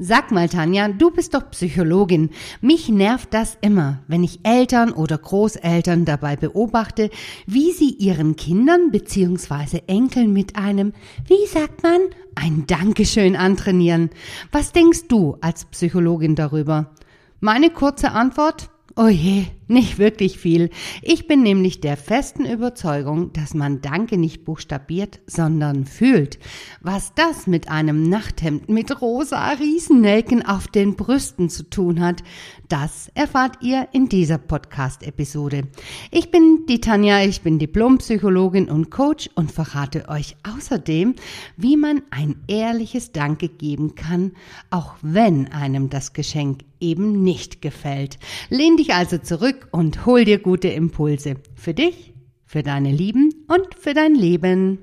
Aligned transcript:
Sag 0.00 0.30
mal, 0.30 0.48
Tanja, 0.48 0.86
du 0.86 1.10
bist 1.10 1.34
doch 1.34 1.50
Psychologin. 1.50 2.30
Mich 2.60 2.88
nervt 2.88 3.34
das 3.34 3.58
immer, 3.60 3.98
wenn 4.06 4.22
ich 4.22 4.38
Eltern 4.44 4.92
oder 4.92 5.18
Großeltern 5.18 6.04
dabei 6.04 6.36
beobachte, 6.36 7.10
wie 7.46 7.72
sie 7.72 7.90
ihren 7.90 8.36
Kindern 8.36 8.92
bzw. 8.92 9.80
Enkeln 9.88 10.32
mit 10.32 10.54
einem, 10.54 10.92
wie 11.26 11.44
sagt 11.52 11.82
man, 11.82 11.98
ein 12.36 12.64
Dankeschön 12.68 13.34
antrainieren. 13.34 14.10
Was 14.52 14.70
denkst 14.70 15.08
du 15.08 15.36
als 15.40 15.64
Psychologin 15.64 16.36
darüber? 16.36 16.94
Meine 17.40 17.70
kurze 17.70 18.12
Antwort? 18.12 18.70
Oh 18.94 19.08
je, 19.08 19.46
nicht 19.68 19.98
wirklich 19.98 20.38
viel. 20.38 20.70
Ich 21.02 21.26
bin 21.26 21.42
nämlich 21.42 21.80
der 21.80 21.96
festen 21.96 22.44
Überzeugung, 22.44 23.32
dass 23.32 23.54
man 23.54 23.80
Danke 23.80 24.16
nicht 24.16 24.44
buchstabiert, 24.44 25.20
sondern 25.26 25.84
fühlt. 25.84 26.38
Was 26.80 27.14
das 27.14 27.46
mit 27.46 27.68
einem 27.68 28.08
Nachthemd 28.08 28.68
mit 28.68 29.00
rosa 29.00 29.50
Riesennelken 29.50 30.44
auf 30.44 30.68
den 30.68 30.96
Brüsten 30.96 31.50
zu 31.50 31.68
tun 31.68 32.00
hat, 32.00 32.22
das 32.68 33.10
erfahrt 33.14 33.62
ihr 33.62 33.88
in 33.92 34.08
dieser 34.08 34.38
Podcast-Episode. 34.38 35.68
Ich 36.10 36.30
bin 36.30 36.66
die 36.68 36.80
Tanja, 36.80 37.22
ich 37.22 37.40
bin 37.40 37.58
Diplompsychologin 37.58 38.68
und 38.68 38.90
Coach 38.90 39.30
und 39.34 39.52
verrate 39.52 40.08
euch 40.08 40.36
außerdem, 40.42 41.14
wie 41.56 41.76
man 41.76 42.02
ein 42.10 42.36
ehrliches 42.46 43.12
Danke 43.12 43.48
geben 43.48 43.94
kann, 43.94 44.32
auch 44.70 44.94
wenn 45.02 45.50
einem 45.50 45.88
das 45.88 46.12
Geschenk 46.12 46.60
eben 46.80 47.24
nicht 47.24 47.62
gefällt. 47.62 48.18
Lehn 48.50 48.76
dich 48.76 48.94
also 48.94 49.18
zurück 49.18 49.57
und 49.72 50.06
hol 50.06 50.24
dir 50.24 50.38
gute 50.38 50.68
Impulse. 50.68 51.36
Für 51.54 51.74
dich, 51.74 52.14
für 52.46 52.62
deine 52.62 52.90
Lieben 52.92 53.34
und 53.46 53.74
für 53.78 53.92
dein 53.92 54.14
Leben. 54.14 54.78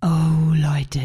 Oh 0.00 0.54
Leute, 0.54 1.00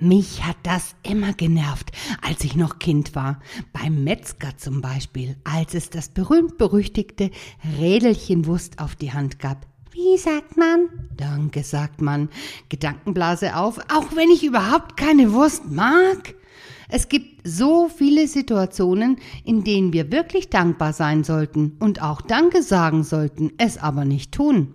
mich 0.00 0.44
hat 0.44 0.56
das 0.64 0.96
immer 1.04 1.32
genervt, 1.32 1.92
als 2.20 2.42
ich 2.42 2.56
noch 2.56 2.80
Kind 2.80 3.14
war. 3.14 3.40
Beim 3.72 4.02
Metzger 4.02 4.56
zum 4.56 4.80
Beispiel, 4.80 5.36
als 5.44 5.74
es 5.74 5.90
das 5.90 6.08
berühmt-berüchtigte 6.08 7.30
Rädelchenwurst 7.78 8.80
auf 8.80 8.96
die 8.96 9.12
Hand 9.12 9.38
gab. 9.38 9.67
Wie 9.92 10.16
sagt 10.16 10.56
man? 10.56 10.88
Danke, 11.16 11.62
sagt 11.62 12.00
man. 12.00 12.28
Gedankenblase 12.68 13.56
auf, 13.56 13.78
auch 13.92 14.14
wenn 14.14 14.30
ich 14.30 14.44
überhaupt 14.44 14.96
keine 14.96 15.32
Wurst 15.32 15.70
mag. 15.70 16.34
Es 16.90 17.08
gibt 17.08 17.46
so 17.46 17.88
viele 17.88 18.26
Situationen, 18.26 19.18
in 19.44 19.62
denen 19.64 19.92
wir 19.92 20.10
wirklich 20.10 20.48
dankbar 20.48 20.92
sein 20.92 21.22
sollten 21.22 21.76
und 21.80 22.02
auch 22.02 22.22
Danke 22.22 22.62
sagen 22.62 23.04
sollten, 23.04 23.52
es 23.58 23.76
aber 23.76 24.04
nicht 24.04 24.32
tun. 24.32 24.74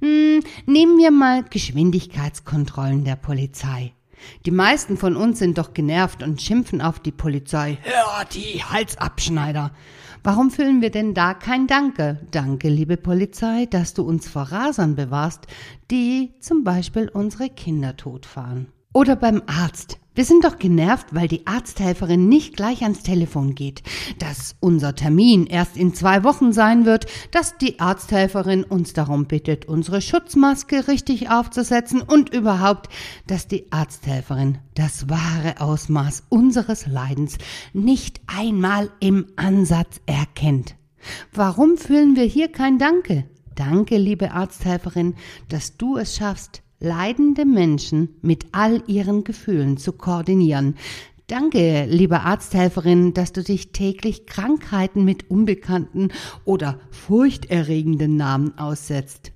Hm, 0.00 0.40
nehmen 0.66 0.96
wir 0.96 1.10
mal 1.10 1.44
Geschwindigkeitskontrollen 1.44 3.04
der 3.04 3.16
Polizei. 3.16 3.92
Die 4.46 4.50
meisten 4.50 4.96
von 4.96 5.16
uns 5.16 5.38
sind 5.38 5.58
doch 5.58 5.74
genervt 5.74 6.22
und 6.22 6.40
schimpfen 6.40 6.80
auf 6.80 7.00
die 7.00 7.12
Polizei. 7.12 7.78
Hör 7.82 8.24
die 8.32 8.62
Halsabschneider. 8.62 9.72
Warum 10.22 10.50
fühlen 10.50 10.82
wir 10.82 10.90
denn 10.90 11.14
da 11.14 11.34
kein 11.34 11.66
Danke? 11.66 12.18
Danke, 12.30 12.68
liebe 12.68 12.96
Polizei, 12.96 13.66
dass 13.66 13.94
du 13.94 14.02
uns 14.02 14.28
vor 14.28 14.42
Rasern 14.42 14.96
bewahrst, 14.96 15.46
die 15.90 16.32
zum 16.40 16.64
Beispiel 16.64 17.08
unsere 17.08 17.48
Kinder 17.48 17.96
totfahren. 17.96 18.66
Oder 18.92 19.16
beim 19.16 19.42
Arzt. 19.46 19.99
Wir 20.12 20.24
sind 20.24 20.44
doch 20.44 20.58
genervt, 20.58 21.14
weil 21.14 21.28
die 21.28 21.46
Arzthelferin 21.46 22.28
nicht 22.28 22.56
gleich 22.56 22.82
ans 22.82 23.04
Telefon 23.04 23.54
geht, 23.54 23.84
dass 24.18 24.56
unser 24.58 24.96
Termin 24.96 25.46
erst 25.46 25.76
in 25.76 25.94
zwei 25.94 26.24
Wochen 26.24 26.52
sein 26.52 26.84
wird, 26.84 27.06
dass 27.30 27.58
die 27.58 27.78
Arzthelferin 27.78 28.64
uns 28.64 28.92
darum 28.92 29.26
bittet, 29.26 29.66
unsere 29.66 30.00
Schutzmaske 30.00 30.88
richtig 30.88 31.30
aufzusetzen 31.30 32.02
und 32.02 32.34
überhaupt, 32.34 32.88
dass 33.28 33.46
die 33.46 33.70
Arzthelferin 33.70 34.58
das 34.74 35.08
wahre 35.08 35.60
Ausmaß 35.60 36.24
unseres 36.28 36.86
Leidens 36.88 37.38
nicht 37.72 38.20
einmal 38.26 38.90
im 38.98 39.26
Ansatz 39.36 40.00
erkennt. 40.06 40.74
Warum 41.32 41.76
fühlen 41.76 42.16
wir 42.16 42.24
hier 42.24 42.50
kein 42.50 42.78
Danke? 42.78 43.26
Danke, 43.54 43.96
liebe 43.96 44.32
Arzthelferin, 44.32 45.14
dass 45.48 45.76
du 45.76 45.96
es 45.96 46.16
schaffst, 46.16 46.62
leidende 46.80 47.44
Menschen 47.44 48.16
mit 48.22 48.46
all 48.52 48.82
ihren 48.86 49.22
Gefühlen 49.22 49.76
zu 49.76 49.92
koordinieren. 49.92 50.76
Danke, 51.26 51.86
liebe 51.88 52.22
Arzthelferin, 52.22 53.14
dass 53.14 53.32
du 53.32 53.44
dich 53.44 53.70
täglich 53.70 54.26
Krankheiten 54.26 55.04
mit 55.04 55.30
unbekannten 55.30 56.08
oder 56.44 56.80
furchterregenden 56.90 58.16
Namen 58.16 58.58
aussetzt. 58.58 59.30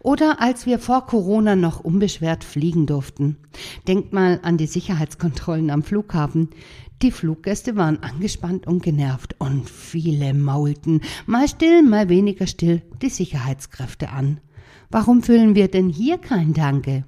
Oder 0.00 0.40
als 0.40 0.64
wir 0.64 0.78
vor 0.78 1.04
Corona 1.04 1.54
noch 1.54 1.80
unbeschwert 1.80 2.44
fliegen 2.44 2.86
durften. 2.86 3.36
Denkt 3.86 4.14
mal 4.14 4.40
an 4.42 4.56
die 4.56 4.66
Sicherheitskontrollen 4.66 5.68
am 5.70 5.82
Flughafen. 5.82 6.48
Die 7.02 7.10
Fluggäste 7.10 7.76
waren 7.76 8.02
angespannt 8.02 8.66
und 8.66 8.82
genervt 8.82 9.36
und 9.38 9.68
viele 9.68 10.32
maulten, 10.32 11.02
mal 11.26 11.46
still, 11.46 11.82
mal 11.82 12.08
weniger 12.08 12.46
still, 12.46 12.82
die 13.02 13.10
Sicherheitskräfte 13.10 14.08
an. 14.08 14.40
Warum 14.90 15.22
fühlen 15.22 15.54
wir 15.54 15.68
denn 15.68 15.88
hier 15.88 16.18
kein 16.18 16.54
Danke? 16.54 17.04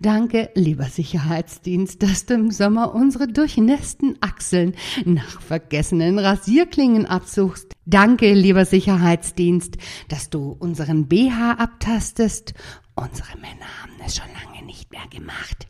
Danke, 0.00 0.50
lieber 0.54 0.84
Sicherheitsdienst, 0.84 2.02
dass 2.02 2.26
du 2.26 2.34
im 2.34 2.50
Sommer 2.50 2.94
unsere 2.94 3.28
durchnässten 3.28 4.16
Achseln 4.20 4.74
nach 5.04 5.40
vergessenen 5.40 6.18
Rasierklingen 6.18 7.06
absuchst. 7.06 7.72
Danke, 7.86 8.34
lieber 8.34 8.64
Sicherheitsdienst, 8.66 9.76
dass 10.08 10.28
du 10.28 10.54
unseren 10.58 11.08
BH 11.08 11.52
abtastest. 11.52 12.52
Unsere 12.94 13.38
Männer 13.38 13.66
haben 13.82 13.92
es 14.04 14.16
schon 14.16 14.28
lange 14.44 14.66
nicht 14.66 14.90
mehr 14.92 15.06
gemacht. 15.10 15.66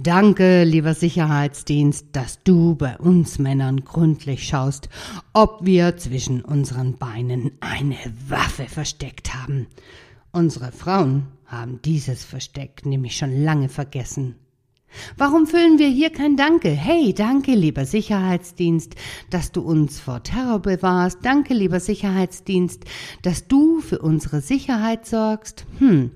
Danke, 0.00 0.62
lieber 0.62 0.94
Sicherheitsdienst, 0.94 2.06
dass 2.12 2.40
du 2.44 2.76
bei 2.76 2.96
uns 2.98 3.40
Männern 3.40 3.84
gründlich 3.84 4.46
schaust, 4.46 4.88
ob 5.32 5.66
wir 5.66 5.96
zwischen 5.96 6.40
unseren 6.44 6.96
Beinen 6.98 7.50
eine 7.58 7.96
Waffe 8.28 8.66
versteckt 8.66 9.34
haben. 9.34 9.66
Unsere 10.30 10.70
Frauen 10.70 11.26
haben 11.46 11.80
dieses 11.84 12.24
Versteck 12.24 12.86
nämlich 12.86 13.16
schon 13.16 13.42
lange 13.42 13.68
vergessen. 13.68 14.36
Warum 15.16 15.48
füllen 15.48 15.80
wir 15.80 15.88
hier 15.88 16.10
kein 16.10 16.36
Danke? 16.36 16.70
Hey, 16.70 17.12
danke, 17.12 17.56
lieber 17.56 17.84
Sicherheitsdienst, 17.84 18.94
dass 19.30 19.50
du 19.50 19.62
uns 19.62 19.98
vor 19.98 20.22
Terror 20.22 20.60
bewahrst. 20.60 21.18
Danke, 21.22 21.54
lieber 21.54 21.80
Sicherheitsdienst, 21.80 22.84
dass 23.22 23.48
du 23.48 23.80
für 23.80 23.98
unsere 23.98 24.42
Sicherheit 24.42 25.06
sorgst. 25.06 25.66
Hm, 25.78 26.12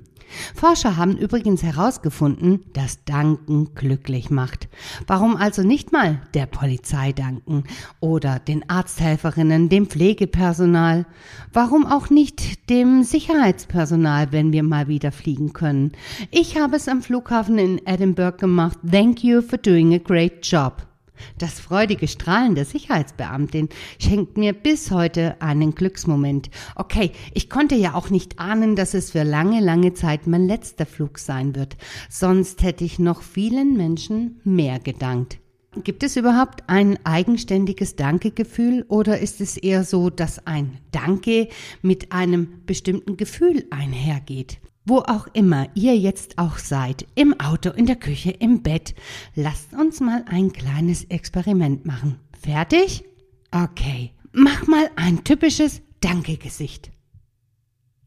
Forscher 0.54 0.97
haben 0.97 1.16
übrigens 1.16 1.62
herausgefunden, 1.62 2.65
dass 2.72 3.04
Danken 3.04 3.75
glücklich 3.75 4.31
macht. 4.31 4.69
Warum 5.06 5.37
also 5.37 5.62
nicht 5.62 5.93
mal 5.93 6.20
der 6.34 6.47
Polizei 6.47 7.12
danken 7.12 7.65
oder 8.00 8.38
den 8.38 8.69
Arzthelferinnen, 8.69 9.69
dem 9.69 9.87
Pflegepersonal? 9.87 11.06
Warum 11.52 11.87
auch 11.87 12.11
nicht 12.11 12.70
dem 12.70 13.02
Sicherheitspersonal, 13.02 14.32
wenn 14.32 14.52
wir 14.52 14.62
mal 14.62 14.88
wieder 14.88 15.12
fliegen 15.12 15.52
können? 15.52 15.93
Ich 16.31 16.58
habe 16.58 16.76
es 16.76 16.88
am 16.88 17.02
Flughafen 17.02 17.58
in 17.58 17.87
Edinburgh 17.87 18.37
gemacht. 18.37 18.78
Thank 18.90 19.25
you 19.25 19.43
for 19.43 19.58
doing 19.58 19.94
a 19.94 19.99
great 19.99 20.44
job. 20.46 20.92
Das 21.39 21.61
freudige 21.61 22.09
Strahlen 22.09 22.55
der 22.55 22.65
Sicherheitsbeamtin 22.65 23.69
schenkt 23.99 24.37
mir 24.37 24.53
bis 24.53 24.91
heute 24.91 25.41
einen 25.41 25.75
Glücksmoment. 25.75 26.51
Okay, 26.77 27.13
ich 27.35 27.51
konnte 27.51 27.75
ja 27.75 27.95
auch 27.95 28.11
nicht 28.11 28.39
ahnen, 28.39 28.77
dass 28.77 28.95
es 28.95 29.13
für 29.13 29.23
lange, 29.23 29.61
lange 29.61 29.95
Zeit 29.95 30.27
mein 30.27 30.47
letzter 30.47 30.87
Flug 30.87 31.19
sein 31.19 31.55
wird. 31.55 31.77
Sonst 32.09 32.63
hätte 32.63 32.85
ich 32.85 32.99
noch 32.99 33.23
vielen 33.23 33.77
Menschen 33.77 34.41
mehr 34.45 34.79
gedankt. 34.79 35.39
Gibt 35.85 36.03
es 36.03 36.17
überhaupt 36.17 36.65
ein 36.69 36.99
eigenständiges 37.05 37.97
Dankegefühl 37.97 38.85
oder 38.89 39.21
ist 39.21 39.41
es 39.41 39.57
eher 39.57 39.85
so, 39.85 40.11
dass 40.11 40.47
ein 40.47 40.79
Danke 40.91 41.49
mit 41.81 42.13
einem 42.13 42.63
bestimmten 42.67 43.17
Gefühl 43.17 43.65
einhergeht? 43.71 44.59
Wo 44.84 44.99
auch 44.99 45.29
immer 45.32 45.69
ihr 45.75 45.96
jetzt 45.96 46.38
auch 46.38 46.58
seid, 46.58 47.06
im 47.14 47.38
Auto, 47.38 47.70
in 47.70 47.87
der 47.87 47.96
Küche, 47.96 48.32
im 48.32 48.62
Bett, 48.62 48.94
lasst 49.37 49.73
uns 49.75 50.00
mal 50.00 50.25
ein 50.29 50.52
kleines 50.52 51.05
Experiment 51.05 51.87
machen. 51.87 52.19
Fertig? 52.40 53.05
Okay, 53.52 54.11
mach 54.32 54.67
mal 54.67 54.90
ein 54.96 55.23
typisches 55.23 55.82
Danke-Gesicht. 56.00 56.90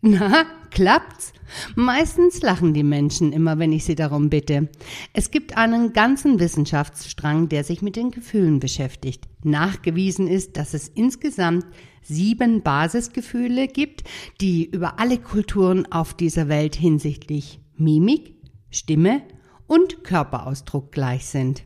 Na, 0.01 0.45
klappt's? 0.69 1.33
Meistens 1.75 2.42
lachen 2.42 2.74
die 2.74 2.83
Menschen 2.83 3.31
immer, 3.31 3.57
wenn 3.57 3.71
ich 3.71 3.86
sie 3.86 3.95
darum 3.95 4.30
bitte. 4.30 4.69
Es 5.13 5.31
gibt 5.31 5.57
einen 5.57 5.94
ganzen 5.94 6.39
Wissenschaftsstrang, 6.39 7.48
der 7.48 7.63
sich 7.63 7.81
mit 7.81 7.95
den 7.95 8.12
Gefühlen 8.12 8.60
beschäftigt. 8.60 9.28
Nachgewiesen 9.44 10.28
ist, 10.28 10.57
dass 10.57 10.74
es 10.74 10.89
insgesamt 10.89 11.66
sieben 12.06 12.62
Basisgefühle 12.62 13.68
gibt, 13.68 14.04
die 14.40 14.66
über 14.66 15.00
alle 15.00 15.18
Kulturen 15.18 15.92
auf 15.92 16.13
dieser 16.13 16.48
Welt 16.48 16.75
hinsichtlich 16.75 17.60
Mimik, 17.75 18.36
Stimme 18.69 19.22
und 19.68 20.04
Körperausdruck 20.04 20.92
gleich 20.92 21.25
sind. 21.25 21.63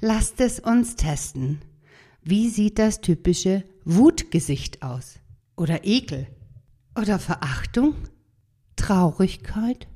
Lasst 0.00 0.40
es 0.40 0.60
uns 0.60 0.96
testen. 0.96 1.60
Wie 2.22 2.48
sieht 2.48 2.78
das 2.78 3.00
typische 3.00 3.64
Wutgesicht 3.84 4.82
aus? 4.82 5.20
Oder 5.56 5.84
Ekel? 5.84 6.26
Oder 6.98 7.18
Verachtung? 7.18 7.94
Traurigkeit? 8.76 9.86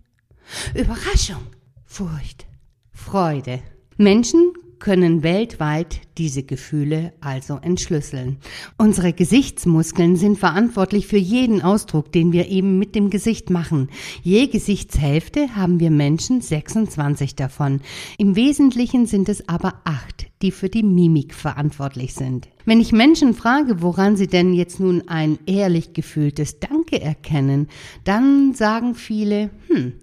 Überraschung? 0.74 1.42
Furcht? 1.84 2.46
Freude? 2.92 3.62
Menschen 3.96 4.52
können 4.78 5.22
weltweit 5.22 6.00
diese 6.18 6.42
Gefühle 6.42 7.12
also 7.20 7.58
entschlüsseln. 7.60 8.38
Unsere 8.76 9.12
Gesichtsmuskeln 9.12 10.16
sind 10.16 10.38
verantwortlich 10.38 11.06
für 11.06 11.18
jeden 11.18 11.62
Ausdruck, 11.62 12.12
den 12.12 12.32
wir 12.32 12.48
eben 12.48 12.78
mit 12.78 12.94
dem 12.94 13.10
Gesicht 13.10 13.50
machen. 13.50 13.88
Je 14.22 14.46
Gesichtshälfte 14.46 15.54
haben 15.56 15.80
wir 15.80 15.90
Menschen 15.90 16.40
26 16.40 17.36
davon. 17.36 17.80
Im 18.18 18.36
Wesentlichen 18.36 19.06
sind 19.06 19.28
es 19.28 19.48
aber 19.48 19.80
acht, 19.84 20.26
die 20.42 20.50
für 20.50 20.68
die 20.68 20.82
Mimik 20.82 21.34
verantwortlich 21.34 22.14
sind. 22.14 22.48
Wenn 22.64 22.80
ich 22.80 22.92
Menschen 22.92 23.34
frage, 23.34 23.82
woran 23.82 24.16
sie 24.16 24.26
denn 24.26 24.52
jetzt 24.52 24.80
nun 24.80 25.08
ein 25.08 25.38
ehrlich 25.46 25.92
gefühltes 25.92 26.60
Danke 26.60 27.00
erkennen, 27.00 27.68
dann 28.04 28.54
sagen 28.54 28.94
viele, 28.94 29.50
hm, 29.68 29.94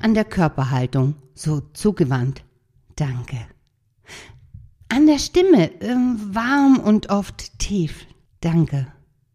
an 0.00 0.14
der 0.14 0.24
Körperhaltung, 0.24 1.14
so 1.34 1.60
zugewandt. 1.72 2.44
Danke. 2.94 3.55
An 4.88 5.06
der 5.06 5.18
Stimme, 5.18 5.70
ähm, 5.80 6.34
warm 6.34 6.78
und 6.78 7.10
oft 7.10 7.58
tief. 7.58 8.06
Danke. 8.40 8.86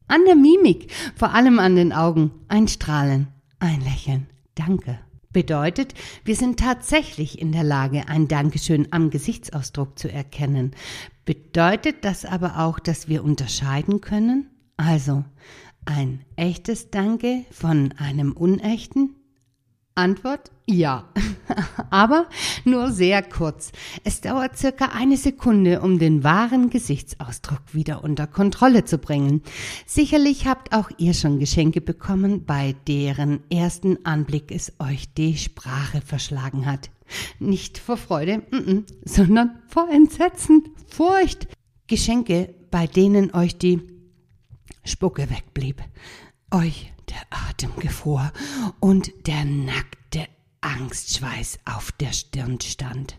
An 0.08 0.22
der 0.26 0.36
Mimik, 0.36 0.92
vor 1.16 1.34
allem 1.34 1.60
an 1.60 1.76
den 1.76 1.94
Augen, 1.94 2.32
ein 2.48 2.68
Strahlen, 2.68 3.28
ein 3.60 3.82
Lächeln. 3.82 4.28
Danke. 4.56 5.00
Bedeutet, 5.34 5.94
wir 6.26 6.36
sind 6.36 6.60
tatsächlich 6.60 7.40
in 7.40 7.54
der 7.54 7.64
Lage, 7.64 8.10
ein 8.10 8.28
Dankeschön 8.28 8.90
am 8.92 9.10
Gesichtsausdruck 9.10 9.98
zu 9.98 10.12
erkennen. 10.12 10.72
Bedeutet 11.24 12.04
das 12.04 12.26
aber 12.26 12.60
auch, 12.60 12.80
dass 12.80 13.08
wir 13.08 13.24
unterscheiden 13.24 14.02
können? 14.02 14.50
Also, 14.76 15.24
ein 15.86 16.26
echtes 16.36 16.92
Danke 16.92 17.46
von 17.52 17.94
einem 17.98 18.34
unechten? 18.34 19.16
Antwort 19.96 20.52
ja, 20.74 21.10
aber 21.90 22.28
nur 22.64 22.92
sehr 22.92 23.22
kurz. 23.22 23.74
Es 24.06 24.22
dauert 24.22 24.58
circa 24.58 24.86
eine 24.86 25.18
Sekunde, 25.18 25.82
um 25.82 26.00
den 26.00 26.24
wahren 26.24 26.70
Gesichtsausdruck 26.70 27.74
wieder 27.74 28.04
unter 28.04 28.26
Kontrolle 28.26 28.86
zu 28.86 28.98
bringen. 28.98 29.42
Sicherlich 29.86 30.48
habt 30.48 30.74
auch 30.74 30.90
ihr 30.98 31.14
schon 31.14 31.40
Geschenke 31.40 31.82
bekommen, 31.82 32.46
bei 32.46 32.76
deren 32.88 33.42
ersten 33.52 34.06
Anblick 34.06 34.50
es 34.50 34.72
euch 34.80 35.14
die 35.14 35.38
Sprache 35.38 36.00
verschlagen 36.00 36.66
hat. 36.66 36.90
Nicht 37.40 37.78
vor 37.78 37.98
Freude, 37.98 38.44
sondern 39.04 39.60
vor 39.68 39.90
Entsetzen, 39.92 40.70
Furcht. 40.88 41.48
Geschenke, 41.88 42.56
bei 42.70 42.88
denen 42.88 43.34
euch 43.34 43.58
die 43.58 43.82
Spucke 44.86 45.30
wegblieb, 45.30 45.84
euch 46.52 46.91
der 47.12 47.22
Atem 47.50 47.76
gefror 47.78 48.32
und 48.80 49.12
der 49.28 49.46
nackte 49.46 50.28
Angstschweiß 50.62 51.60
auf 51.66 51.92
der 51.94 52.14
Stirn 52.14 52.60
stand. 52.62 53.18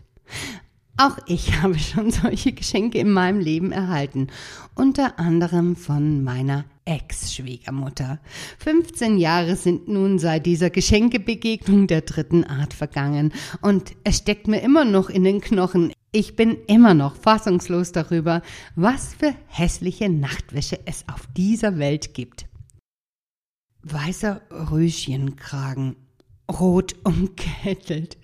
Auch 0.97 1.17
ich 1.27 1.53
habe 1.61 1.77
schon 1.79 2.11
solche 2.11 2.53
Geschenke 2.53 2.99
in 2.99 3.11
meinem 3.11 3.39
Leben 3.39 3.71
erhalten, 3.71 4.27
unter 4.75 5.19
anderem 5.19 5.75
von 5.75 6.23
meiner 6.23 6.65
Ex-Schwiegermutter. 6.85 8.19
15 8.59 9.17
Jahre 9.17 9.55
sind 9.55 9.87
nun 9.87 10.19
seit 10.19 10.45
dieser 10.45 10.69
Geschenkebegegnung 10.69 11.87
der 11.87 12.01
dritten 12.01 12.43
Art 12.43 12.73
vergangen 12.73 13.33
und 13.61 13.93
es 14.03 14.17
steckt 14.17 14.47
mir 14.47 14.61
immer 14.61 14.85
noch 14.85 15.09
in 15.09 15.23
den 15.23 15.39
Knochen. 15.39 15.93
Ich 16.11 16.35
bin 16.35 16.57
immer 16.67 16.93
noch 16.93 17.15
fassungslos 17.15 17.91
darüber, 17.91 18.41
was 18.75 19.15
für 19.15 19.33
hässliche 19.47 20.09
Nachtwäsche 20.09 20.79
es 20.85 21.05
auf 21.07 21.27
dieser 21.35 21.79
Welt 21.79 22.13
gibt. 22.13 22.45
Weißer 23.83 24.41
Röschenkragen 24.49 25.95
rot 26.49 26.95
umkettelt, 27.03 28.17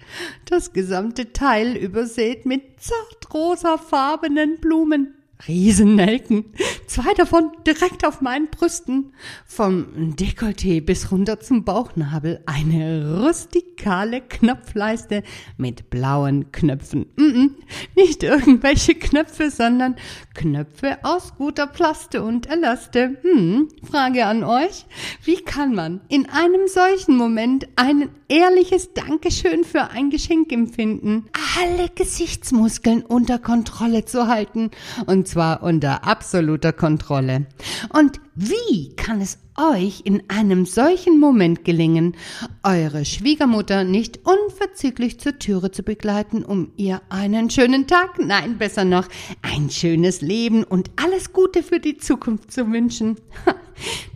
das 0.46 0.74
gesamte 0.74 1.34
Teil 1.34 1.76
übersät 1.76 2.46
mit 2.46 2.82
zartrosafarbenen 2.82 4.60
Blumen. 4.60 5.16
Riesennelken, 5.48 6.46
zwei 6.89 7.13
davon 7.13 7.51
direkt 7.65 8.06
auf 8.06 8.21
meinen 8.21 8.50
Brüsten, 8.50 9.13
vom 9.45 10.15
Dekolleté 10.15 10.81
bis 10.81 11.12
runter 11.12 11.39
zum 11.39 11.63
Bauchnabel 11.63 12.41
eine 12.45 13.21
rustikale 13.24 14.21
Knopfleiste 14.21 15.24
mit 15.57 15.89
blauen 15.89 16.51
Knöpfen. 16.51 17.06
Mm 17.15 17.21
-mm, 17.21 17.50
nicht 17.95 18.24
irgendwelche 18.24 18.95
Knöpfe, 18.95 19.51
sondern 19.51 19.95
Knöpfe 20.33 20.97
aus 21.03 21.36
guter 21.36 21.68
Plaste 21.68 22.24
und 22.24 22.50
Elaste. 22.50 23.18
Hm, 23.21 23.69
Frage 23.89 24.25
an 24.25 24.44
euch, 24.44 24.86
wie 25.24 25.41
kann 25.41 25.75
man 25.75 26.01
in 26.09 26.27
einem 26.30 26.68
solchen 26.68 27.15
Moment 27.15 27.68
ein 27.75 28.09
ehrliches 28.30 28.94
Dankeschön 28.94 29.63
für 29.63 29.89
ein 29.89 30.09
Geschenk 30.09 30.51
empfinden, 30.51 31.25
alle 31.59 31.89
Gesichtsmuskeln 31.89 33.03
unter 33.03 33.39
Kontrolle 33.39 34.06
zu 34.06 34.27
halten. 34.27 34.71
Und 35.06 35.27
zwar 35.27 35.63
unter 35.63 36.06
absoluter 36.06 36.74
Kontrolle. 36.80 37.46
Und 37.94 38.20
wie 38.34 38.96
kann 38.96 39.22
es 39.22 39.38
euch 39.56 40.02
in 40.06 40.24
einem 40.30 40.66
solchen 40.66 41.20
Moment 41.20 41.64
gelingen, 41.66 42.16
eure 42.64 43.06
Schwiegermutter 43.06 43.84
nicht 43.84 44.22
unverzüglich 44.24 45.20
zur 45.20 45.38
Türe 45.38 45.70
zu 45.70 45.84
begleiten, 45.84 46.44
um 46.44 46.72
ihr 46.78 47.04
einen 47.10 47.52
schönen 47.52 47.86
Tag, 47.86 48.18
nein, 48.18 48.58
besser 48.58 48.86
noch, 48.86 49.08
ein 49.44 49.70
schönes 49.70 50.22
Leben 50.22 50.64
und 50.64 50.90
alles 50.96 51.34
Gute 51.34 51.62
für 51.62 51.80
die 51.80 51.98
Zukunft 51.98 52.52
zu 52.52 52.72
wünschen? 52.72 53.18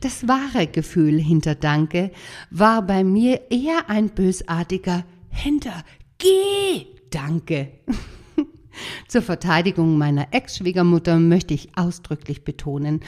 Das 0.01 0.27
wahre 0.27 0.67
Gefühl 0.67 1.21
hinter 1.21 1.55
Danke 1.55 2.11
war 2.49 2.81
bei 2.81 3.05
mir 3.05 3.49
eher 3.49 3.89
ein 3.89 4.09
bösartiger 4.09 5.05
Hinter 5.29 5.85
Geh 6.17 6.87
Danke. 7.09 7.83
Zur 9.13 9.21
Verteidigung 9.21 9.99
meiner 9.99 10.29
Ex-Schwiegermutter 10.31 11.19
möchte 11.19 11.53
ich 11.53 11.69
ausdrücklich 11.77 12.43
betonen, 12.43 13.01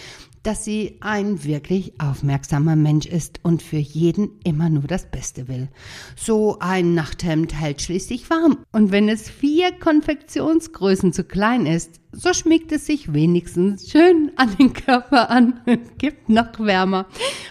dass 0.45 0.63
sie 0.63 0.97
ein 0.99 1.43
wirklich 1.43 1.99
aufmerksamer 1.99 2.75
Mensch 2.75 3.07
ist 3.07 3.39
und 3.41 3.63
für 3.63 3.77
jeden 3.77 4.29
immer 4.43 4.69
nur 4.69 4.83
das 4.83 5.09
Beste 5.09 5.47
will. 5.47 5.69
So 6.15 6.59
ein 6.59 6.93
Nachthemd 6.93 7.59
hält 7.59 7.81
schließlich 7.81 8.29
warm 8.29 8.59
und 8.71 8.91
wenn 8.91 9.09
es 9.09 9.27
vier 9.27 9.71
Konfektionsgrößen 9.71 11.13
zu 11.13 11.23
klein 11.23 11.65
ist, 11.65 11.99
so 12.11 12.31
schmiegt 12.33 12.71
es 12.71 12.85
sich 12.85 13.11
wenigstens 13.11 13.89
schön 13.89 14.31
an 14.35 14.55
den 14.55 14.73
Körper 14.73 15.31
an 15.31 15.61
und 15.65 15.97
gibt 15.97 16.29
noch 16.29 16.59
wärmer. 16.59 17.07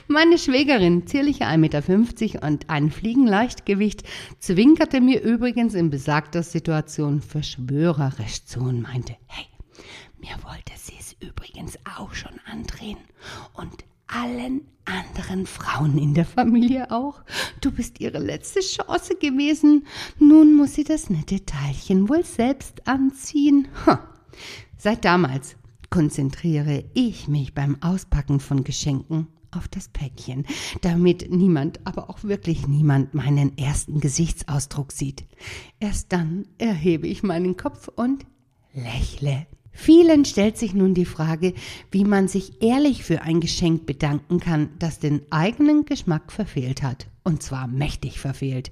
Meine 0.07 0.39
Schwägerin, 0.39 1.09
zierliche 1.09 1.47
1,50 1.47 1.59
Meter 1.59 2.47
und 2.47 2.71
ein 2.71 2.93
Fliegenleichtgewicht, 2.93 4.05
zwinkerte 4.39 5.01
mir 5.01 5.21
übrigens 5.21 5.75
in 5.75 5.91
besagter 5.91 6.45
Situation 6.45 7.21
verschwörerisch 7.21 8.45
zu 8.45 8.61
und 8.61 8.83
meinte, 8.83 9.17
hey, 9.27 9.47
mir 10.25 10.43
wollte 10.43 10.73
sie 10.77 10.95
es 10.99 11.15
übrigens 11.21 11.79
auch 11.99 12.15
schon 12.15 12.39
andrehen. 12.47 12.97
Und 13.53 13.85
allen 14.07 14.63
anderen 14.87 15.47
Frauen 15.47 15.99
in 15.99 16.15
der 16.15 16.25
Familie 16.25 16.91
auch. 16.91 17.23
Du 17.61 17.71
bist 17.71 18.01
ihre 18.01 18.19
letzte 18.19 18.61
Chance 18.61 19.17
gewesen. 19.17 19.87
Nun 20.19 20.55
muss 20.55 20.75
sie 20.75 20.85
das 20.85 21.11
nette 21.11 21.45
Teilchen 21.45 22.09
wohl 22.09 22.25
selbst 22.25 22.87
anziehen. 22.87 23.69
Ha. 23.87 24.09
Seit 24.79 25.05
damals 25.05 25.57
konzentriere 25.91 26.85
ich 26.95 27.29
mich 27.29 27.55
beim 27.55 27.83
Auspacken 27.83 28.41
von 28.41 28.65
Geschenken 28.65 29.29
auf 29.51 29.69
das 29.69 29.89
Päckchen, 29.89 30.47
damit 30.81 31.31
niemand, 31.31 31.87
aber 31.87 32.11
auch 32.11 32.25
wirklich 32.25 32.67
niemand 32.67 33.15
meinen 33.15 33.57
ersten 33.57 34.01
Gesichtsausdruck 34.01 34.91
sieht. 34.91 35.25
Erst 35.81 36.13
dann 36.13 36.49
erhebe 36.59 37.07
ich 37.07 37.23
meinen 37.23 37.57
Kopf 37.57 37.89
und 37.89 38.27
lächle. 38.73 39.47
Vielen 39.75 40.25
stellt 40.25 40.57
sich 40.57 40.73
nun 40.73 40.95
die 40.95 41.05
Frage, 41.05 41.53
wie 41.91 42.05
man 42.05 42.29
sich 42.29 42.63
ehrlich 42.63 43.03
für 43.03 43.23
ein 43.23 43.41
Geschenk 43.41 43.87
bedanken 43.87 44.39
kann, 44.39 44.71
das 44.79 45.01
den 45.01 45.21
eigenen 45.31 45.85
Geschmack 45.85 46.31
verfehlt 46.33 46.83
hat. 46.83 47.09
Und 47.25 47.43
zwar 47.43 47.67
mächtig 47.67 48.21
verfehlt. 48.21 48.71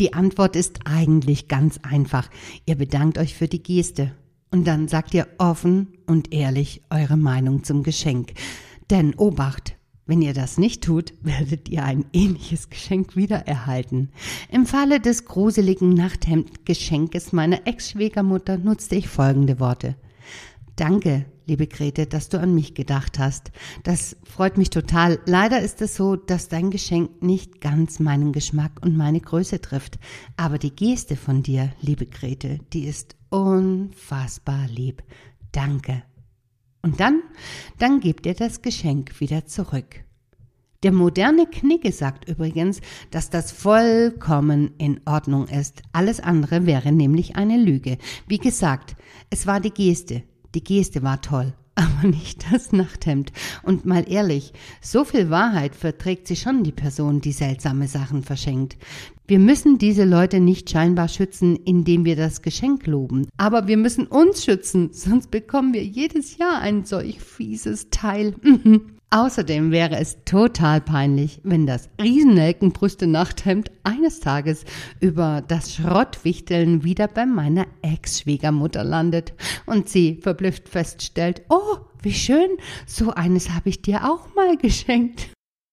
Die 0.00 0.14
Antwort 0.14 0.56
ist 0.56 0.80
eigentlich 0.84 1.48
ganz 1.48 1.78
einfach. 1.82 2.30
Ihr 2.64 2.76
bedankt 2.76 3.18
euch 3.18 3.34
für 3.34 3.48
die 3.48 3.62
Geste. 3.62 4.12
Und 4.50 4.66
dann 4.66 4.88
sagt 4.88 5.12
ihr 5.12 5.28
offen 5.36 5.88
und 6.06 6.32
ehrlich 6.32 6.82
eure 6.88 7.18
Meinung 7.18 7.62
zum 7.64 7.82
Geschenk. 7.82 8.32
Denn 8.90 9.14
Obacht, 9.14 9.76
Wenn 10.08 10.22
ihr 10.22 10.32
das 10.32 10.56
nicht 10.56 10.82
tut, 10.82 11.12
werdet 11.20 11.68
ihr 11.68 11.84
ein 11.84 12.06
ähnliches 12.14 12.70
Geschenk 12.70 13.14
wiedererhalten. 13.14 14.08
Im 14.50 14.64
Falle 14.64 15.00
des 15.00 15.26
gruseligen 15.26 15.92
Nachthemdgeschenkes 15.92 17.34
meiner 17.34 17.66
Ex-Schwiegermutter 17.66 18.56
nutzte 18.56 18.94
ich 18.96 19.06
folgende 19.06 19.60
Worte. 19.60 19.96
Danke, 20.78 21.26
liebe 21.46 21.66
Grete, 21.66 22.06
dass 22.06 22.28
du 22.28 22.38
an 22.38 22.54
mich 22.54 22.72
gedacht 22.72 23.18
hast. 23.18 23.50
Das 23.82 24.16
freut 24.22 24.56
mich 24.56 24.70
total. 24.70 25.18
Leider 25.26 25.60
ist 25.60 25.82
es 25.82 25.96
so, 25.96 26.14
dass 26.14 26.46
dein 26.46 26.70
Geschenk 26.70 27.20
nicht 27.20 27.60
ganz 27.60 27.98
meinen 27.98 28.32
Geschmack 28.32 28.80
und 28.80 28.96
meine 28.96 29.20
Größe 29.20 29.60
trifft. 29.60 29.98
Aber 30.36 30.56
die 30.56 30.70
Geste 30.70 31.16
von 31.16 31.42
dir, 31.42 31.72
liebe 31.80 32.06
Grete, 32.06 32.60
die 32.72 32.84
ist 32.84 33.16
unfassbar 33.28 34.68
lieb. 34.68 35.02
Danke. 35.50 36.04
Und 36.80 37.00
dann, 37.00 37.22
dann 37.78 37.98
gebt 37.98 38.24
ihr 38.24 38.34
das 38.34 38.62
Geschenk 38.62 39.18
wieder 39.18 39.46
zurück. 39.46 40.04
Der 40.84 40.92
moderne 40.92 41.46
Knigge 41.46 41.90
sagt 41.90 42.28
übrigens, 42.28 42.80
dass 43.10 43.30
das 43.30 43.50
vollkommen 43.50 44.76
in 44.78 45.00
Ordnung 45.06 45.48
ist. 45.48 45.82
Alles 45.90 46.20
andere 46.20 46.66
wäre 46.66 46.92
nämlich 46.92 47.34
eine 47.34 47.56
Lüge. 47.56 47.98
Wie 48.28 48.38
gesagt, 48.38 48.94
es 49.28 49.48
war 49.48 49.58
die 49.58 49.72
Geste. 49.72 50.22
Die 50.54 50.64
Geste 50.64 51.02
war 51.02 51.20
toll, 51.20 51.52
aber 51.74 52.08
nicht 52.08 52.52
das 52.52 52.72
Nachthemd. 52.72 53.32
Und 53.62 53.84
mal 53.86 54.04
ehrlich, 54.10 54.52
so 54.80 55.04
viel 55.04 55.30
Wahrheit 55.30 55.74
verträgt 55.74 56.26
sie 56.26 56.36
schon 56.36 56.64
die 56.64 56.72
Person, 56.72 57.20
die 57.20 57.32
seltsame 57.32 57.88
Sachen 57.88 58.22
verschenkt. 58.22 58.76
Wir 59.26 59.38
müssen 59.38 59.76
diese 59.76 60.04
Leute 60.04 60.40
nicht 60.40 60.70
scheinbar 60.70 61.08
schützen, 61.08 61.56
indem 61.56 62.04
wir 62.06 62.16
das 62.16 62.40
Geschenk 62.40 62.86
loben. 62.86 63.28
Aber 63.36 63.66
wir 63.66 63.76
müssen 63.76 64.06
uns 64.06 64.44
schützen, 64.44 64.90
sonst 64.92 65.30
bekommen 65.30 65.74
wir 65.74 65.84
jedes 65.84 66.38
Jahr 66.38 66.60
ein 66.60 66.84
solch 66.84 67.20
fieses 67.20 67.90
Teil. 67.90 68.34
Außerdem 69.10 69.70
wäre 69.70 69.96
es 69.96 70.22
total 70.26 70.82
peinlich, 70.82 71.40
wenn 71.42 71.66
das 71.66 71.88
Riesennelkenbrüste 72.00 73.06
Nachthemd 73.06 73.70
eines 73.82 74.20
Tages 74.20 74.66
über 75.00 75.42
das 75.46 75.74
Schrottwichteln 75.74 76.84
wieder 76.84 77.08
bei 77.08 77.24
meiner 77.24 77.66
Ex-Schwiegermutter 77.80 78.84
landet 78.84 79.32
und 79.64 79.88
sie 79.88 80.16
verblüfft 80.20 80.68
feststellt, 80.68 81.40
oh, 81.48 81.78
wie 82.02 82.12
schön, 82.12 82.50
so 82.86 83.12
eines 83.12 83.48
habe 83.50 83.70
ich 83.70 83.80
dir 83.80 84.04
auch 84.04 84.34
mal 84.34 84.58
geschenkt. 84.58 85.30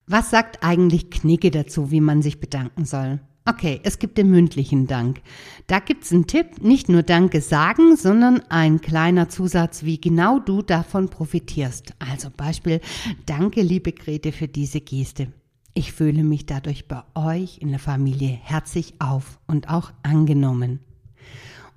Was 0.07 0.29
sagt 0.29 0.63
eigentlich 0.63 1.09
Knicke 1.09 1.51
dazu, 1.51 1.91
wie 1.91 2.01
man 2.01 2.21
sich 2.21 2.39
bedanken 2.39 2.85
soll? 2.85 3.19
Okay, 3.47 3.79
es 3.83 3.99
gibt 3.99 4.17
den 4.17 4.31
mündlichen 4.31 4.87
Dank. 4.87 5.21
Da 5.67 5.77
gibt's 5.77 6.11
einen 6.11 6.25
Tipp, 6.25 6.63
nicht 6.63 6.89
nur 6.89 7.03
Danke 7.03 7.41
sagen, 7.41 7.95
sondern 7.95 8.41
ein 8.49 8.81
kleiner 8.81 9.29
Zusatz, 9.29 9.83
wie 9.83 10.01
genau 10.01 10.39
du 10.39 10.63
davon 10.63 11.09
profitierst. 11.09 11.93
Also 11.99 12.29
Beispiel, 12.35 12.81
danke 13.27 13.61
liebe 13.61 13.91
Grete 13.91 14.31
für 14.31 14.47
diese 14.47 14.81
Geste. 14.81 15.27
Ich 15.75 15.91
fühle 15.91 16.23
mich 16.23 16.47
dadurch 16.47 16.87
bei 16.87 17.03
euch 17.13 17.59
in 17.59 17.69
der 17.69 17.79
Familie 17.79 18.29
herzlich 18.29 18.95
auf 18.97 19.39
und 19.45 19.69
auch 19.69 19.91
angenommen. 20.01 20.79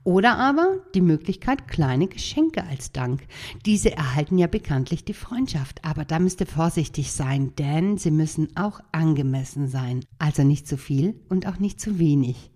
Oder 0.05 0.39
aber 0.39 0.79
die 0.95 1.01
Möglichkeit 1.01 1.69
kleine 1.69 2.07
Geschenke 2.07 2.65
als 2.65 2.93
Dank. 2.93 3.27
Diese 3.67 3.93
erhalten 3.93 4.39
ja 4.39 4.47
bekanntlich 4.47 5.05
die 5.05 5.15
Freundschaft, 5.15 5.85
aber 5.85 6.05
da 6.05 6.19
müsst 6.19 6.41
ihr 6.41 6.47
vorsichtig 6.47 7.13
sein, 7.13 7.53
denn 7.57 7.99
sie 7.99 8.11
müssen 8.11 8.57
auch 8.57 8.81
angemessen 8.93 9.69
sein. 9.69 10.05
Also 10.19 10.45
nicht 10.45 10.67
zu 10.67 10.77
viel 10.77 11.21
und 11.29 11.47
auch 11.47 11.59
nicht 11.59 11.81
zu 11.81 11.99
wenig. 11.99 12.51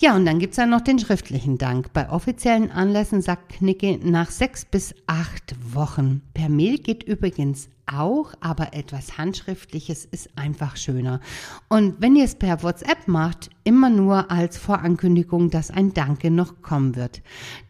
Ja, 0.00 0.14
und 0.14 0.26
dann 0.26 0.38
gibt's 0.38 0.58
ja 0.58 0.66
noch 0.66 0.80
den 0.80 1.00
schriftlichen 1.00 1.58
Dank. 1.58 1.92
Bei 1.92 2.10
offiziellen 2.10 2.70
Anlässen 2.70 3.20
sagt 3.20 3.48
Knicke 3.54 3.98
nach 4.00 4.30
sechs 4.30 4.64
bis 4.64 4.94
acht 5.08 5.56
Wochen. 5.74 6.22
Per 6.34 6.48
Mail 6.48 6.78
geht 6.78 7.02
übrigens 7.02 7.68
auch, 7.92 8.34
aber 8.40 8.74
etwas 8.74 9.18
Handschriftliches 9.18 10.04
ist 10.04 10.30
einfach 10.36 10.76
schöner. 10.76 11.20
Und 11.68 12.00
wenn 12.00 12.16
ihr 12.16 12.24
es 12.24 12.34
per 12.34 12.62
WhatsApp 12.62 13.08
macht, 13.08 13.50
immer 13.64 13.90
nur 13.90 14.30
als 14.30 14.58
Vorankündigung, 14.58 15.50
dass 15.50 15.70
ein 15.70 15.94
Danke 15.94 16.30
noch 16.30 16.62
kommen 16.62 16.96
wird. 16.96 17.22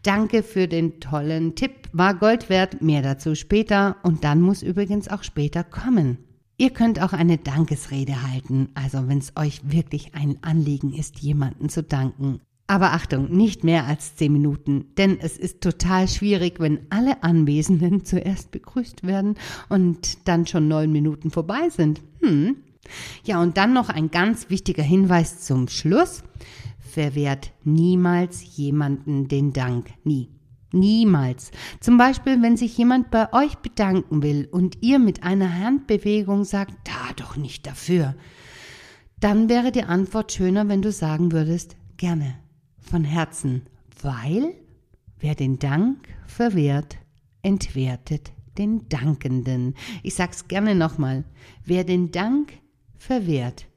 Danke 0.03 0.43
für 0.43 0.67
den 0.67 0.99
tollen 0.99 1.55
Tipp, 1.55 1.89
war 1.93 2.13
Gold 2.13 2.49
wert, 2.49 2.81
mehr 2.81 3.01
dazu 3.01 3.35
später 3.35 3.97
und 4.03 4.23
dann 4.23 4.41
muss 4.41 4.61
übrigens 4.61 5.07
auch 5.07 5.23
später 5.23 5.63
kommen. 5.63 6.17
Ihr 6.57 6.71
könnt 6.71 7.01
auch 7.01 7.13
eine 7.13 7.37
Dankesrede 7.37 8.21
halten, 8.21 8.69
also 8.73 9.07
wenn 9.07 9.19
es 9.19 9.31
euch 9.37 9.61
wirklich 9.63 10.13
ein 10.13 10.39
Anliegen 10.41 10.93
ist, 10.93 11.19
jemanden 11.19 11.69
zu 11.69 11.83
danken. 11.83 12.41
Aber 12.69 12.93
Achtung, 12.93 13.31
nicht 13.31 13.63
mehr 13.63 13.87
als 13.87 14.15
zehn 14.15 14.31
Minuten, 14.31 14.93
denn 14.95 15.17
es 15.19 15.39
ist 15.39 15.61
total 15.61 16.07
schwierig, 16.07 16.59
wenn 16.59 16.81
alle 16.91 17.23
Anwesenden 17.23 18.05
zuerst 18.05 18.51
begrüßt 18.51 19.01
werden 19.01 19.39
und 19.69 20.27
dann 20.27 20.45
schon 20.45 20.67
neun 20.67 20.91
Minuten 20.91 21.31
vorbei 21.31 21.69
sind. 21.69 22.03
Hm. 22.21 22.57
Ja, 23.23 23.41
und 23.41 23.57
dann 23.57 23.73
noch 23.73 23.89
ein 23.89 24.11
ganz 24.11 24.51
wichtiger 24.51 24.83
Hinweis 24.83 25.41
zum 25.41 25.67
Schluss. 25.67 26.21
Verwehrt 26.77 27.53
niemals 27.63 28.55
jemanden 28.55 29.27
den 29.27 29.51
Dank. 29.51 29.87
Nie. 30.03 30.29
Niemals. 30.71 31.49
Zum 31.79 31.97
Beispiel, 31.97 32.39
wenn 32.43 32.55
sich 32.55 32.77
jemand 32.77 33.09
bei 33.09 33.33
euch 33.33 33.55
bedanken 33.55 34.21
will 34.21 34.47
und 34.51 34.77
ihr 34.81 34.99
mit 34.99 35.23
einer 35.23 35.57
Handbewegung 35.57 36.43
sagt, 36.43 36.75
da 36.83 37.13
doch 37.15 37.35
nicht 37.35 37.65
dafür. 37.65 38.13
Dann 39.19 39.49
wäre 39.49 39.71
die 39.71 39.85
Antwort 39.85 40.31
schöner, 40.31 40.67
wenn 40.67 40.83
du 40.83 40.91
sagen 40.91 41.31
würdest, 41.31 41.75
gerne 41.97 42.35
von 42.89 43.03
Herzen, 43.03 43.61
weil 44.01 44.53
wer 45.19 45.35
den 45.35 45.59
Dank 45.59 46.07
verwehrt, 46.25 46.97
entwertet 47.41 48.31
den 48.57 48.89
Dankenden. 48.89 49.75
Ich 50.03 50.15
sag's 50.15 50.47
gerne 50.47 50.75
nochmal. 50.75 51.23
Wer 51.63 51.83
den 51.83 52.11
Dank 52.11 52.53
verwehrt, 52.97 53.67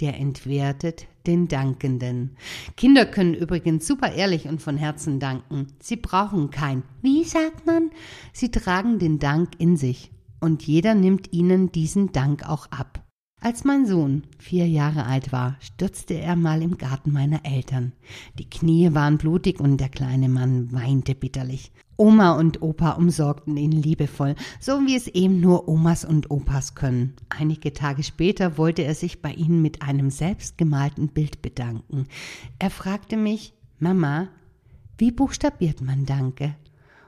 der 0.00 0.16
entwertet 0.18 1.06
den 1.26 1.48
Dankenden. 1.48 2.36
Kinder 2.76 3.04
können 3.04 3.34
übrigens 3.34 3.86
super 3.86 4.12
ehrlich 4.12 4.46
und 4.46 4.62
von 4.62 4.78
Herzen 4.78 5.20
danken. 5.20 5.66
Sie 5.80 5.96
brauchen 5.96 6.50
kein 6.50 6.82
Wie 7.02 7.24
sagt 7.24 7.66
man? 7.66 7.90
Sie 8.32 8.50
tragen 8.50 8.98
den 8.98 9.18
Dank 9.18 9.50
in 9.58 9.76
sich 9.76 10.10
und 10.40 10.62
jeder 10.62 10.94
nimmt 10.94 11.32
ihnen 11.32 11.72
diesen 11.72 12.12
Dank 12.12 12.48
auch 12.48 12.70
ab. 12.70 13.04
Als 13.42 13.64
mein 13.64 13.86
Sohn 13.86 14.24
vier 14.38 14.68
Jahre 14.68 15.06
alt 15.06 15.32
war, 15.32 15.56
stürzte 15.60 16.12
er 16.12 16.36
mal 16.36 16.60
im 16.60 16.76
Garten 16.76 17.10
meiner 17.10 17.46
Eltern. 17.46 17.92
Die 18.38 18.48
Knie 18.48 18.92
waren 18.92 19.16
blutig 19.16 19.60
und 19.60 19.78
der 19.78 19.88
kleine 19.88 20.28
Mann 20.28 20.70
weinte 20.72 21.14
bitterlich. 21.14 21.72
Oma 21.96 22.32
und 22.32 22.60
Opa 22.60 22.92
umsorgten 22.92 23.56
ihn 23.56 23.72
liebevoll, 23.72 24.34
so 24.60 24.86
wie 24.86 24.94
es 24.94 25.06
eben 25.08 25.40
nur 25.40 25.68
Omas 25.68 26.04
und 26.04 26.30
Opas 26.30 26.74
können. 26.74 27.14
Einige 27.30 27.72
Tage 27.72 28.02
später 28.02 28.58
wollte 28.58 28.82
er 28.82 28.94
sich 28.94 29.22
bei 29.22 29.32
ihnen 29.32 29.62
mit 29.62 29.80
einem 29.80 30.10
selbstgemalten 30.10 31.08
Bild 31.08 31.40
bedanken. 31.40 32.06
Er 32.58 32.70
fragte 32.70 33.16
mich, 33.16 33.54
Mama, 33.78 34.28
wie 34.98 35.12
buchstabiert 35.12 35.80
man 35.80 36.04
Danke? 36.04 36.56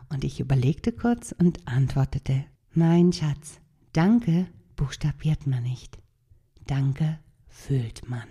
Und 0.09 0.25
ich 0.25 0.41
überlegte 0.41 0.93
kurz 0.93 1.35
und 1.39 1.67
antwortete, 1.67 2.45
Mein 2.73 3.13
Schatz, 3.13 3.61
Danke 3.93 4.47
buchstabiert 4.77 5.47
man 5.47 5.63
nicht. 5.63 6.02
Danke 6.75 7.19
fühlt 7.51 8.09
man. 8.09 8.23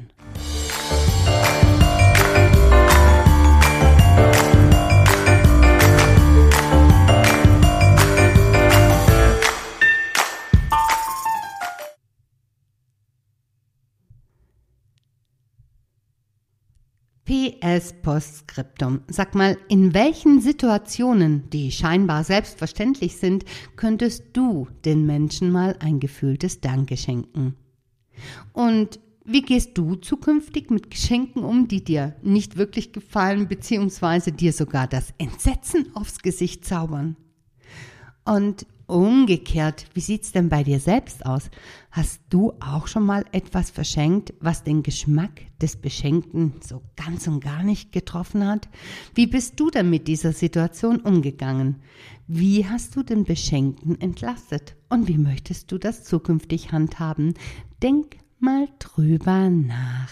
PS 17.26 17.94
Postskriptum. 18.02 19.02
Sag 19.08 19.36
mal, 19.36 19.56
in 19.70 19.94
welchen 19.94 20.42
Situationen, 20.42 21.48
die 21.52 21.72
scheinbar 21.72 22.24
selbstverständlich 22.24 23.18
sind, 23.18 23.46
könntest 23.76 24.24
du 24.34 24.68
den 24.84 25.06
Menschen 25.06 25.52
mal 25.52 25.76
ein 25.80 26.00
gefühltes 26.00 26.60
Danke 26.60 26.98
schenken? 26.98 27.56
Und 28.54 29.00
wie 29.24 29.42
gehst 29.42 29.78
du 29.78 29.96
zukünftig 29.96 30.72
mit 30.72 30.90
Geschenken 30.90 31.44
um, 31.44 31.68
die 31.68 31.84
dir 31.84 32.16
nicht 32.22 32.58
wirklich 32.58 32.92
gefallen, 32.92 33.48
beziehungsweise 33.48 34.32
dir 34.32 34.52
sogar 34.52 34.88
das 34.88 35.14
Entsetzen 35.18 35.96
aufs 35.96 36.20
Gesicht 36.20 36.66
zaubern? 36.66 37.16
Und 38.26 38.66
umgekehrt, 38.92 39.86
wie 39.94 40.02
sieht's 40.02 40.32
denn 40.32 40.50
bei 40.50 40.64
dir 40.64 40.80
selbst 40.80 41.26
aus? 41.26 41.50
Hast 41.90 42.22
du 42.30 42.54
auch 42.60 42.88
schon 42.88 43.06
mal 43.06 43.26
etwas 43.32 43.72
verschenkt, 43.72 44.34
was 44.40 44.64
den 44.64 44.84
Geschmack 44.84 45.42
des 45.62 45.78
Beschenkten 45.78 46.54
so 46.62 46.82
ganz 46.96 47.28
und 47.28 47.40
gar 47.40 47.64
nicht 47.64 47.92
getroffen 47.92 48.46
hat? 48.46 48.70
Wie 49.16 49.28
bist 49.28 49.60
du 49.60 49.70
denn 49.70 49.90
mit 49.90 50.08
dieser 50.08 50.34
Situation 50.34 51.00
umgegangen? 51.00 51.78
Wie 52.28 52.68
hast 52.68 52.96
du 52.96 53.04
den 53.04 53.24
Beschenkten 53.24 54.00
entlastet? 54.00 54.76
Und 54.90 55.08
wie 55.08 55.18
möchtest 55.18 55.72
du 55.72 55.78
das 55.78 56.04
zukünftig 56.04 56.72
handhaben? 56.72 57.34
Denk 57.82 58.18
mal 58.40 58.68
drüber 58.80 59.50
nach. 59.50 60.12